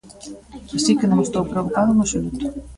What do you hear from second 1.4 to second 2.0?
preocupado en